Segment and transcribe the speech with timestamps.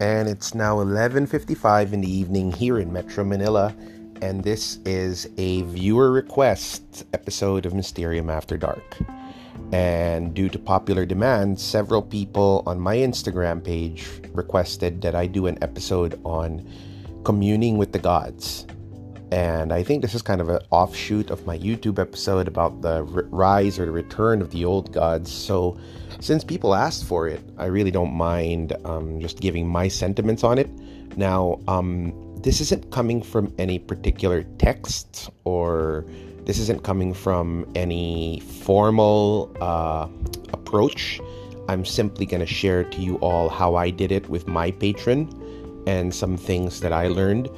[0.00, 3.74] and it's now 11:55 in the evening here in Metro Manila,
[4.20, 8.98] and this is a viewer request episode of Mysterium After Dark.
[9.72, 15.46] And due to popular demand, several people on my Instagram page requested that I do
[15.46, 16.64] an episode on
[17.24, 18.66] communing with the gods.
[19.32, 23.02] And I think this is kind of an offshoot of my YouTube episode about the
[23.02, 25.32] rise or the return of the old gods.
[25.32, 25.76] So,
[26.20, 30.58] since people asked for it, I really don't mind um, just giving my sentiments on
[30.58, 30.70] it.
[31.16, 36.06] Now, um, this isn't coming from any particular text or
[36.44, 40.06] this isn't coming from any formal uh,
[40.52, 41.20] approach.
[41.68, 45.28] I'm simply going to share to you all how I did it with my patron
[45.88, 47.50] and some things that I learned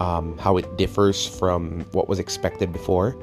[0.00, 3.16] um, how it differs from what was expected before,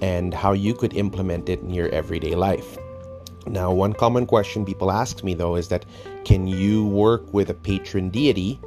[0.00, 2.78] and how you could implement it in your everyday life.
[3.46, 5.86] Now, one common question people ask me though is that
[6.24, 8.60] can you work with a patron deity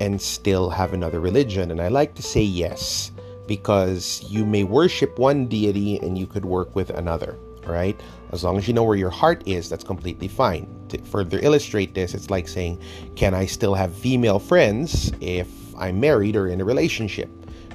[0.00, 1.70] and still have another religion?
[1.70, 3.10] And I like to say yes,
[3.46, 7.98] because you may worship one deity and you could work with another, right?
[8.30, 10.68] As long as you know where your heart is, that's completely fine.
[10.90, 12.80] To further illustrate this, it's like saying,
[13.16, 15.48] can I still have female friends if
[15.78, 17.30] I'm married or in a relationship.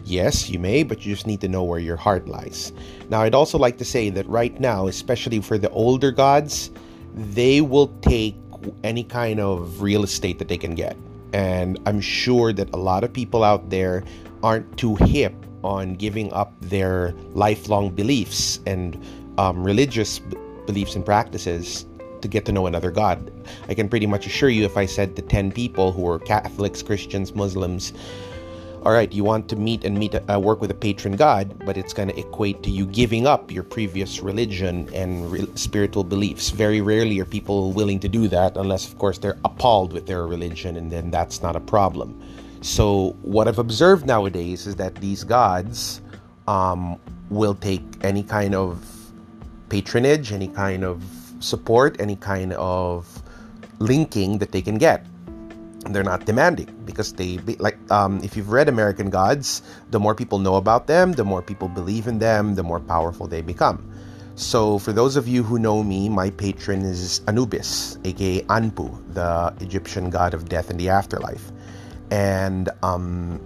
[0.06, 2.74] Yes, you may, but you just need to know where your heart lies.
[3.10, 6.72] Now, I'd also like to say that right now, especially for the older gods,
[7.16, 8.36] they will take
[8.84, 10.98] any kind of real estate that they can get.
[11.32, 14.04] And I'm sure that a lot of people out there
[14.44, 19.02] aren't too hip on giving up their lifelong beliefs and
[19.38, 21.86] um, religious b- beliefs and practices
[22.24, 23.32] to get to know another God.
[23.70, 26.82] I can pretty much assure you if I said to 10 people who are Catholics,
[26.82, 27.94] Christians, Muslims,
[28.86, 31.78] all right, you want to meet and meet, uh, work with a patron God, but
[31.78, 36.50] it's going to equate to you giving up your previous religion and re- spiritual beliefs.
[36.50, 40.28] Very rarely are people willing to do that, unless, of course, they're appalled with their
[40.28, 42.22] religion, and then that's not a problem.
[42.60, 46.02] So, what I've observed nowadays is that these gods
[46.50, 48.86] um, will take any kind of
[49.70, 51.02] patronage, any kind of
[51.44, 53.22] support, any kind of
[53.80, 55.06] linking that they can get.
[55.90, 59.62] They're not demanding because they like um, if you've read American Gods,
[59.92, 63.28] the more people know about them, the more people believe in them, the more powerful
[63.28, 63.84] they become.
[64.36, 69.54] So, for those of you who know me, my patron is Anubis, aka Anpu, the
[69.60, 71.52] Egyptian god of death and the afterlife.
[72.10, 73.40] And um,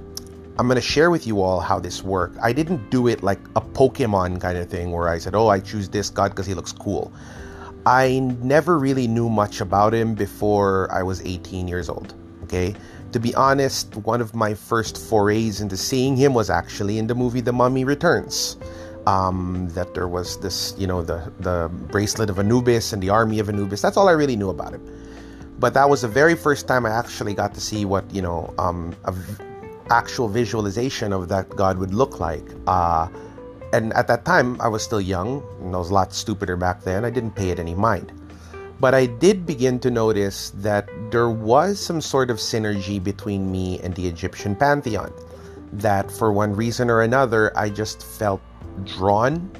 [0.59, 2.37] I'm going to share with you all how this worked.
[2.41, 5.59] I didn't do it like a Pokemon kind of thing where I said, oh, I
[5.59, 7.11] choose this god because he looks cool.
[7.87, 12.13] I never really knew much about him before I was 18 years old.
[12.43, 12.75] Okay.
[13.13, 17.15] To be honest, one of my first forays into seeing him was actually in the
[17.15, 18.57] movie The Mummy Returns.
[19.05, 23.39] Um, that there was this, you know, the, the bracelet of Anubis and the army
[23.39, 23.81] of Anubis.
[23.81, 24.83] That's all I really knew about him.
[25.57, 28.53] But that was the very first time I actually got to see what, you know,
[28.57, 29.45] um, a v-
[29.89, 32.43] actual visualization of that god would look like.
[32.67, 33.07] Uh,
[33.73, 36.83] and at that time, I was still young, and I was a lot stupider back
[36.83, 37.05] then.
[37.05, 38.11] I didn't pay it any mind.
[38.79, 43.79] But I did begin to notice that there was some sort of synergy between me
[43.79, 45.11] and the Egyptian pantheon.
[45.73, 48.41] That for one reason or another, I just felt
[48.85, 49.51] drawn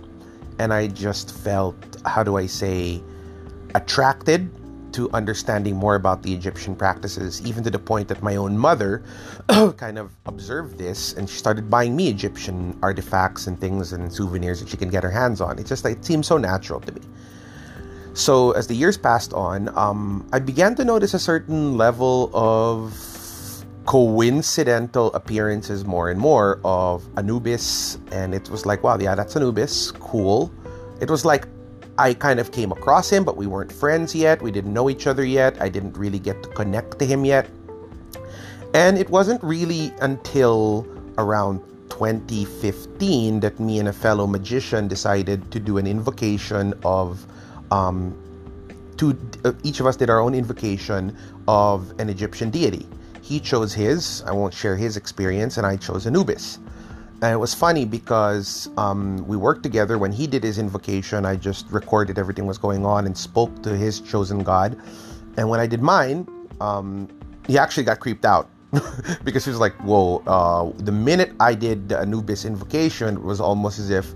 [0.60, 1.76] and I just felt,
[2.06, 3.02] how do I say,
[3.76, 4.50] attracted
[4.98, 9.04] to understanding more about the Egyptian practices, even to the point that my own mother
[9.78, 14.60] kind of observed this and she started buying me Egyptian artifacts and things and souvenirs
[14.60, 15.60] that she can get her hands on.
[15.60, 17.02] It just it seemed so natural to me.
[18.16, 22.98] So as the years passed on, um, I began to notice a certain level of
[23.86, 29.92] coincidental appearances more and more of Anubis, and it was like, wow, yeah, that's Anubis,
[29.92, 30.52] cool.
[31.00, 31.46] It was like
[31.98, 34.42] I kind of came across him, but we weren't friends yet.
[34.42, 35.60] We didn't know each other yet.
[35.62, 37.50] I didn't really get to connect to him yet.
[38.74, 40.86] And it wasn't really until
[41.18, 47.26] around 2015 that me and a fellow magician decided to do an invocation of
[47.72, 48.16] um,
[48.98, 51.16] to uh, each of us did our own invocation
[51.48, 52.86] of an Egyptian deity.
[53.22, 54.24] He chose his.
[54.24, 56.60] I won't share his experience, and I chose Anubis.
[57.22, 59.98] And it was funny because um, we worked together.
[59.98, 63.76] When he did his invocation, I just recorded everything was going on and spoke to
[63.76, 64.78] his chosen god.
[65.36, 66.28] And when I did mine,
[66.62, 67.08] um,
[67.48, 68.50] he actually got creeped out
[69.24, 73.42] because he was like, "Whoa!" Uh, the minute I did the Anubis invocation, it was
[73.42, 74.14] almost as if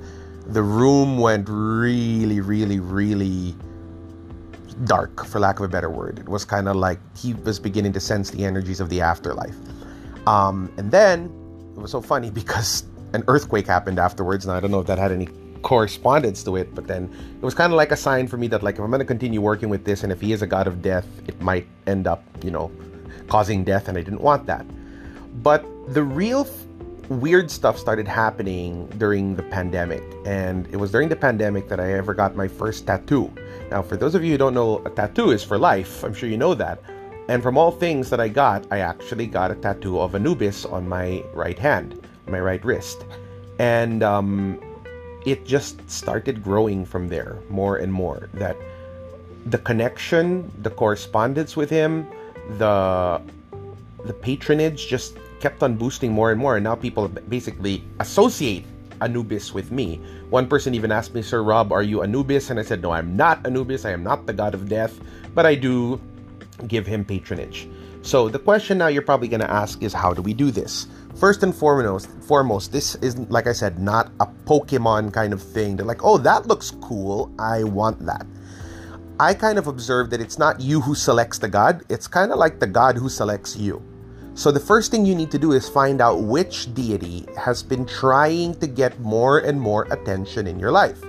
[0.48, 3.56] the room went really, really, really
[4.86, 6.20] dark, for lack of a better word.
[6.20, 9.56] It was kind of like he was beginning to sense the energies of the afterlife.
[10.28, 11.26] Um, and then
[11.76, 12.84] it was so funny because
[13.14, 14.46] an earthquake happened afterwards.
[14.46, 15.28] Now I don't know if that had any
[15.62, 18.64] correspondence to it, but then it was kind of like a sign for me that
[18.64, 20.68] like if I'm going to continue working with this, and if he is a god
[20.68, 22.72] of death, it might end up, you know,
[23.28, 24.66] causing death, and I didn't want that.
[25.44, 31.10] But the real f- weird stuff started happening during the pandemic, and it was during
[31.10, 33.32] the pandemic that I ever got my first tattoo.
[33.70, 36.04] Now, for those of you who don't know, a tattoo is for life.
[36.04, 36.82] I'm sure you know that.
[37.30, 40.90] And from all things that I got, I actually got a tattoo of Anubis on
[40.90, 43.06] my right hand, my right wrist.
[43.60, 44.60] And um,
[45.26, 48.30] it just started growing from there more and more.
[48.34, 48.58] That
[49.46, 52.08] the connection, the correspondence with him,
[52.58, 53.22] the
[54.06, 56.56] the patronage just kept on boosting more and more.
[56.56, 58.66] And now people basically associate
[59.02, 60.00] Anubis with me.
[60.30, 62.50] One person even asked me, Sir Rob, are you Anubis?
[62.50, 63.86] And I said, No, I'm not Anubis.
[63.86, 65.00] I am not the god of death,
[65.34, 66.00] but I do
[66.68, 67.68] give him patronage.
[68.02, 70.88] So the question now you're probably going to ask is, How do we do this?
[71.16, 75.76] First and foremost, foremost, this is like I said, not a Pokemon kind of thing.
[75.76, 77.32] They're like, oh, that looks cool.
[77.38, 78.26] I want that.
[79.20, 82.40] I kind of observe that it's not you who selects the god, it's kind of
[82.40, 83.84] like the god who selects you.
[84.34, 87.86] So the first thing you need to do is find out which deity has been
[87.86, 91.04] trying to get more and more attention in your life.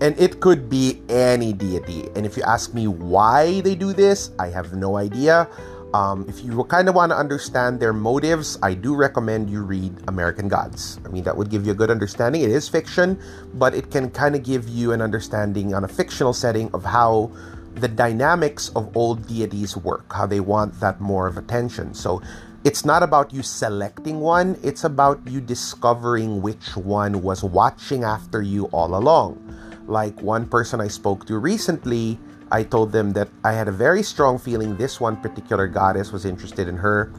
[0.00, 2.08] And it could be any deity.
[2.16, 5.48] And if you ask me why they do this, I have no idea.
[5.94, 9.94] Um, if you kind of want to understand their motives, I do recommend you read
[10.08, 10.98] American Gods.
[11.06, 12.42] I mean, that would give you a good understanding.
[12.42, 13.16] It is fiction,
[13.54, 17.30] but it can kind of give you an understanding on a fictional setting of how
[17.76, 21.94] the dynamics of old deities work, how they want that more of attention.
[21.94, 22.20] So
[22.64, 28.42] it's not about you selecting one, it's about you discovering which one was watching after
[28.42, 29.38] you all along.
[29.86, 32.18] Like one person I spoke to recently,
[32.50, 36.24] I told them that I had a very strong feeling this one particular goddess was
[36.24, 37.12] interested in her.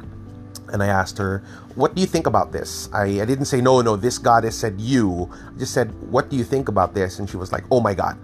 [0.74, 1.44] And I asked her,
[1.76, 2.90] What do you think about this?
[2.94, 5.30] I, I didn't say, No, no, this goddess said you.
[5.54, 7.20] I just said, What do you think about this?
[7.20, 8.18] And she was like, Oh my God,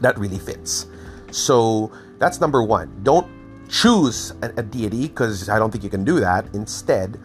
[0.00, 0.86] that really fits.
[1.30, 2.90] So that's number one.
[3.02, 3.28] Don't
[3.68, 6.46] choose a, a deity because I don't think you can do that.
[6.54, 7.20] Instead,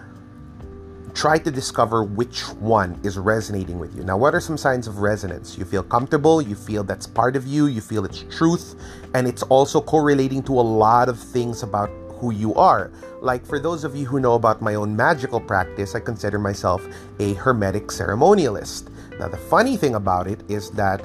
[1.14, 4.04] try to discover which one is resonating with you.
[4.04, 5.58] Now, what are some signs of resonance?
[5.58, 8.76] You feel comfortable, you feel that's part of you, you feel it's truth,
[9.14, 11.90] and it's also correlating to a lot of things about
[12.22, 12.92] who you are.
[13.22, 16.86] Like for those of you who know about my own magical practice, I consider myself
[17.20, 18.90] a hermetic ceremonialist.
[19.20, 21.04] Now, the funny thing about it is that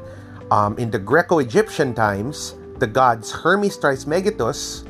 [0.50, 4.84] um, in the Greco Egyptian times, the gods Hermes Trismegistus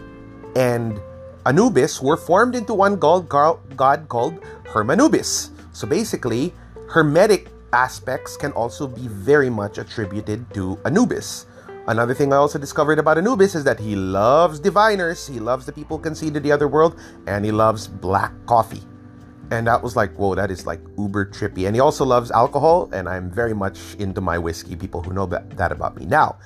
[0.57, 1.01] and
[1.47, 5.51] Anubis were formed into one god, called Hermanubis.
[5.73, 6.53] So basically,
[6.89, 11.47] Hermetic aspects can also be very much attributed to Anubis.
[11.87, 15.73] Another thing I also discovered about Anubis is that he loves diviners, he loves the
[15.73, 16.99] people who can see into the other world,
[17.29, 18.83] and he loves black coffee.
[19.53, 21.69] And that was like, whoa, that is like uber trippy.
[21.69, 25.27] And he also loves alcohol, and I'm very much into my whiskey, people who know
[25.27, 26.07] that about me.
[26.07, 26.39] Now,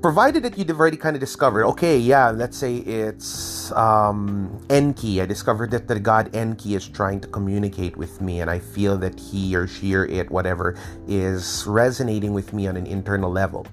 [0.00, 5.20] provided that you've already kind of discovered, okay, yeah, let's say it's um, Enki.
[5.20, 8.96] I discovered that the god Enki is trying to communicate with me, and I feel
[8.98, 10.76] that he or she or it, whatever,
[11.06, 13.66] is resonating with me on an internal level.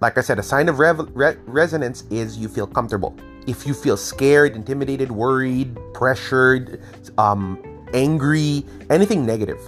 [0.00, 3.16] Like I said, a sign of rev- re- resonance is you feel comfortable.
[3.46, 6.82] If you feel scared, intimidated, worried, pressured,
[7.18, 7.58] um,
[7.94, 9.58] angry, anything negative,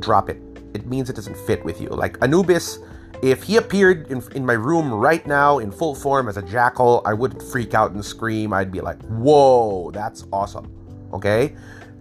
[0.00, 0.40] drop it.
[0.74, 1.88] It means it doesn't fit with you.
[1.88, 2.78] Like Anubis
[3.22, 7.02] if he appeared in, in my room right now in full form as a jackal,
[7.04, 8.52] I wouldn't freak out and scream.
[8.52, 10.72] I'd be like, whoa, that's awesome.
[11.12, 11.56] Okay?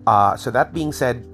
[0.07, 1.25] Uh, so, that being said,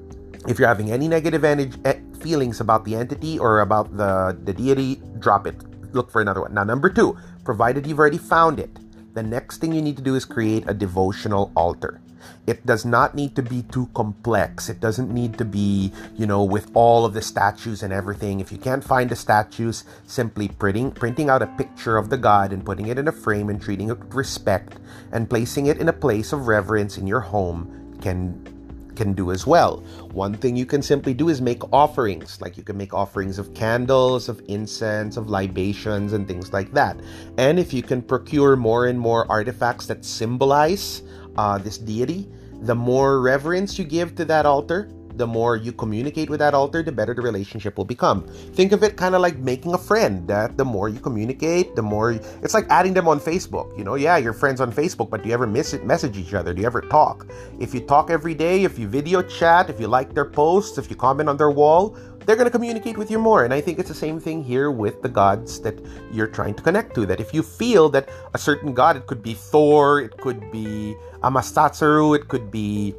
[0.48, 5.02] if you're having any negative eh, feelings about the entity or about the, the deity,
[5.20, 5.56] drop it.
[5.94, 6.54] Look for another one.
[6.54, 8.70] Now, number two, provided you've already found it,
[9.14, 12.02] the next thing you need to do is create a devotional altar.
[12.48, 14.70] It does not need to be too complex.
[14.70, 18.40] It doesn't need to be, you know, with all of the statues and everything.
[18.40, 22.54] If you can't find the statues, simply printing printing out a picture of the god
[22.54, 24.80] and putting it in a frame and treating it with respect
[25.12, 28.52] and placing it in a place of reverence in your home can
[28.96, 29.78] can do as well.
[30.12, 32.40] One thing you can simply do is make offerings.
[32.42, 37.00] Like you can make offerings of candles, of incense, of libations, and things like that.
[37.38, 41.02] And if you can procure more and more artifacts that symbolize
[41.38, 42.30] uh, this deity,
[42.62, 46.82] the more reverence you give to that altar, the more you communicate with that altar,
[46.82, 48.24] the better the relationship will become.
[48.54, 50.28] Think of it kind of like making a friend.
[50.28, 53.78] That the more you communicate, the more it's like adding them on Facebook.
[53.78, 56.34] You know, yeah, you're friends on Facebook, but do you ever miss it, message each
[56.34, 56.54] other?
[56.54, 57.28] Do you ever talk?
[57.60, 60.90] If you talk every day, if you video chat, if you like their posts, if
[60.90, 63.44] you comment on their wall, they're going to communicate with you more.
[63.44, 65.80] And I think it's the same thing here with the gods that
[66.12, 67.06] you're trying to connect to.
[67.06, 70.96] That if you feel that a certain god, it could be Thor, it could be
[71.24, 72.94] Amaterasu, it could be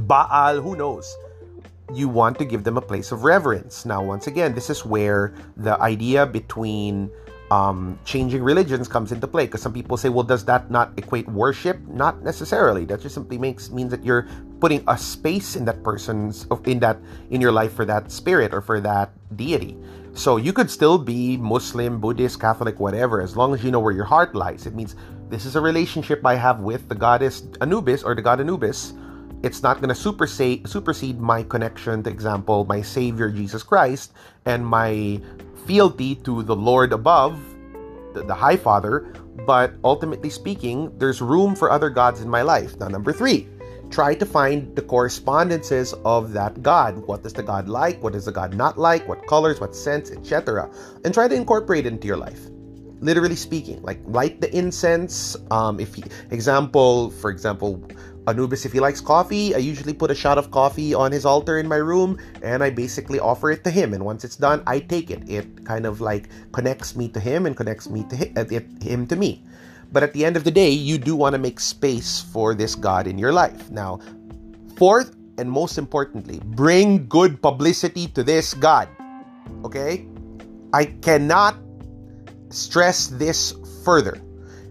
[0.00, 1.16] Baal, who knows?
[1.92, 3.84] You want to give them a place of reverence.
[3.84, 7.10] Now, once again, this is where the idea between
[7.52, 11.28] um, changing religions comes into play because some people say, well, does that not equate
[11.28, 11.76] worship?
[11.86, 12.86] Not necessarily.
[12.86, 14.26] That just simply makes means that you're
[14.58, 16.96] putting a space in that person's in that
[17.28, 19.76] in your life for that spirit or for that deity.
[20.14, 23.92] So you could still be Muslim, Buddhist, Catholic, whatever, as long as you know where
[23.92, 24.64] your heart lies.
[24.64, 24.96] It means
[25.28, 28.94] this is a relationship I have with the goddess Anubis or the god Anubis.
[29.42, 34.12] It's not going to supersede supersede my connection, to example, my Savior Jesus Christ
[34.46, 35.20] and my
[35.66, 37.40] fealty to the Lord above,
[38.14, 39.14] the, the High Father,
[39.46, 42.78] but ultimately speaking, there's room for other gods in my life.
[42.78, 43.48] Now, number three,
[43.90, 46.96] try to find the correspondences of that God.
[47.06, 48.02] What does the God like?
[48.02, 49.06] What does the God not like?
[49.08, 50.70] What colors, what scents, etc.
[51.04, 52.40] And try to incorporate it into your life.
[53.02, 55.36] Literally speaking, like light the incense.
[55.50, 57.82] Um, if he, example, for example,
[58.28, 61.58] Anubis, if he likes coffee, I usually put a shot of coffee on his altar
[61.58, 63.92] in my room and I basically offer it to him.
[63.92, 65.28] And once it's done, I take it.
[65.28, 69.16] It kind of like connects me to him and connects me to uh, him to
[69.16, 69.42] me.
[69.90, 72.76] But at the end of the day, you do want to make space for this
[72.76, 73.70] God in your life.
[73.70, 73.98] Now,
[74.76, 78.88] fourth and most importantly, bring good publicity to this God.
[79.64, 80.06] Okay?
[80.72, 81.56] I cannot
[82.52, 83.54] stress this
[83.84, 84.20] further.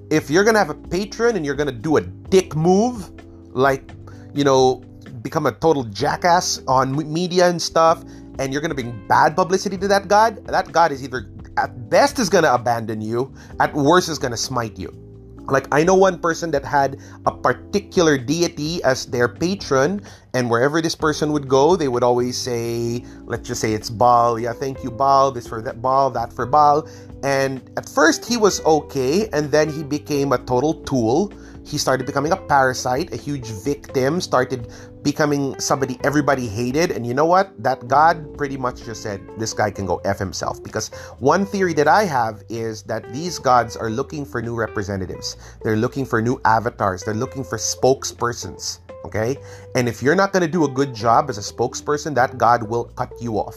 [0.10, 3.12] If you're to have a patron and you're to do a dick move,
[3.54, 3.92] like,
[4.34, 4.84] you know,
[5.22, 8.04] become a total jackass on media and stuff,
[8.40, 12.20] and you're gonna bring bad publicity to that God, that God is either at best
[12.20, 15.01] is gonna abandon you, at worst is gonna smite you.
[15.48, 20.02] Like I know one person that had a particular deity as their patron,
[20.34, 24.40] and wherever this person would go, they would always say, let's just say it's Baal,
[24.40, 26.88] yeah, thank you, Baal, this for that Baal, that for Baal.
[27.24, 31.34] And at first he was okay, and then he became a total tool
[31.64, 34.68] he started becoming a parasite, a huge victim, started
[35.04, 36.92] becoming somebody everybody hated.
[36.92, 37.52] And you know what?
[37.62, 40.62] That God pretty much just said, this guy can go F himself.
[40.64, 40.90] Because
[41.20, 45.78] one theory that I have is that these gods are looking for new representatives, they're
[45.78, 48.80] looking for new avatars, they're looking for spokespersons.
[49.06, 49.38] Okay?
[49.76, 52.64] And if you're not going to do a good job as a spokesperson, that God
[52.64, 53.56] will cut you off.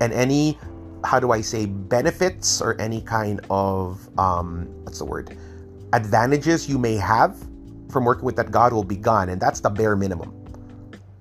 [0.00, 0.58] And any,
[1.04, 5.36] how do I say, benefits or any kind of, um, what's the word?
[5.92, 7.36] advantages you may have
[7.90, 9.30] from working with that God will be gone.
[9.30, 10.34] And that's the bare minimum.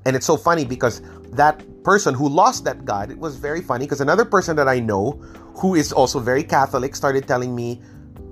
[0.07, 1.01] And it's so funny because
[1.33, 4.79] that person who lost that God, it was very funny because another person that I
[4.79, 5.11] know
[5.59, 7.81] who is also very Catholic started telling me,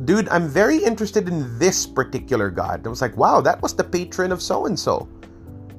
[0.06, 2.88] dude, I'm very interested in this particular God.
[2.88, 5.10] I was like, wow, that was the patron of so and so.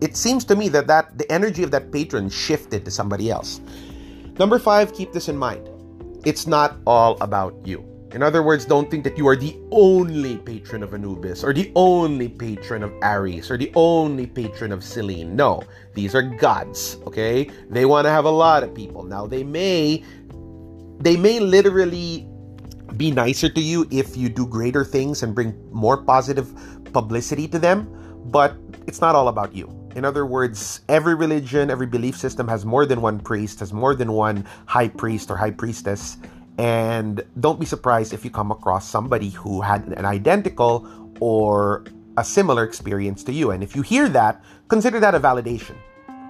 [0.03, 3.63] It seems to me that, that the energy of that patron shifted to somebody else.
[4.39, 5.67] Number five, keep this in mind.
[6.27, 7.96] It's not all about you.
[8.13, 11.73] In other words, don't think that you are the only patron of Anubis or the
[11.75, 15.35] only patron of Ares or the only patron of Selene.
[15.35, 15.63] No,
[15.95, 17.51] these are gods, okay?
[17.69, 19.03] They want to have a lot of people.
[19.03, 20.05] Now they may
[21.01, 22.27] they may literally
[22.97, 26.49] be nicer to you if you do greater things and bring more positive
[26.93, 27.91] publicity to them,
[28.27, 29.69] but it's not all about you.
[29.97, 33.95] In other words, every religion, every belief system has more than one priest, has more
[33.95, 36.19] than one high priest or high priestess,
[36.59, 40.89] and don't be surprised if you come across somebody who had an identical
[41.21, 41.85] or
[42.17, 43.51] a similar experience to you.
[43.51, 45.77] And if you hear that, consider that a validation.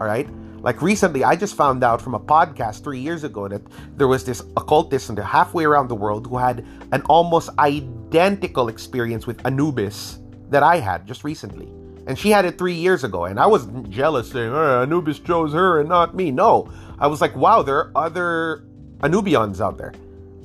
[0.00, 0.28] All right.
[0.60, 3.62] Like recently, I just found out from a podcast three years ago that
[3.96, 9.26] there was this occultist the halfway around the world who had an almost identical experience
[9.26, 10.18] with Anubis
[10.50, 11.72] that I had just recently.
[12.06, 13.24] And she had it three years ago.
[13.24, 16.30] And I was jealous saying, Anubis chose her and not me.
[16.30, 16.70] No.
[16.98, 18.64] I was like, wow, there are other
[18.98, 19.92] Anubians out there.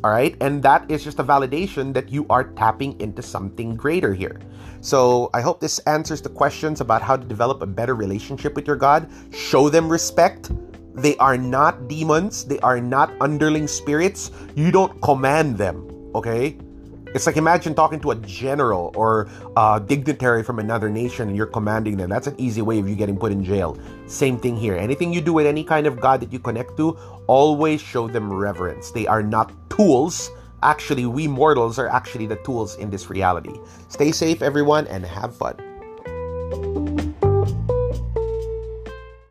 [0.03, 0.35] All right.
[0.41, 4.39] And that is just a validation that you are tapping into something greater here.
[4.81, 8.65] So I hope this answers the questions about how to develop a better relationship with
[8.65, 9.09] your God.
[9.31, 10.49] Show them respect.
[10.95, 14.31] They are not demons, they are not underling spirits.
[14.55, 15.87] You don't command them.
[16.15, 16.57] Okay.
[17.13, 19.27] It's like imagine talking to a general or
[19.57, 22.09] a dignitary from another nation and you're commanding them.
[22.09, 23.77] That's an easy way of you getting put in jail.
[24.07, 24.75] Same thing here.
[24.75, 28.31] Anything you do with any kind of God that you connect to, always show them
[28.31, 28.91] reverence.
[28.91, 30.31] They are not tools.
[30.63, 33.59] Actually, we mortals are actually the tools in this reality.
[33.89, 36.80] Stay safe, everyone, and have fun.